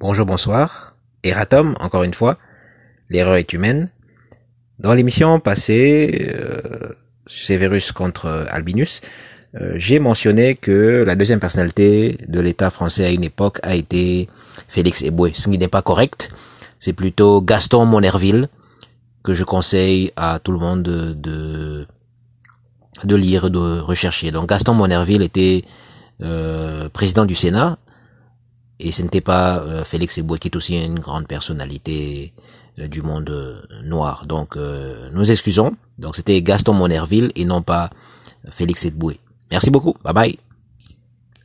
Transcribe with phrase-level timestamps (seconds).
[0.00, 0.96] bonjour, bonsoir.
[1.22, 2.38] Eratom, encore une fois,
[3.10, 3.90] l'erreur est humaine.
[4.78, 6.88] Dans l'émission passée, euh,
[7.26, 9.02] Severus contre Albinus,
[9.60, 14.28] euh, j'ai mentionné que la deuxième personnalité de l'État français à une époque a été
[14.68, 16.30] Félix Eboué, ce qui n'est pas correct.
[16.78, 18.48] C'est plutôt Gaston Monerville
[19.22, 21.86] que je conseille à tout le monde de, de,
[23.04, 24.30] de lire, de rechercher.
[24.30, 25.62] Donc Gaston Monerville était
[26.22, 27.76] euh, président du Sénat
[28.80, 32.32] et ce n'était pas euh, Félix Eboué qui est aussi une grande personnalité
[32.78, 33.30] euh, du monde
[33.84, 34.26] noir.
[34.26, 34.56] Donc
[35.12, 35.72] nous excusons.
[35.98, 37.90] Donc c'était Gaston Monerville et non pas
[38.50, 39.20] Félix Eboué.
[39.50, 39.94] Merci beaucoup.
[40.04, 40.49] Bye bye.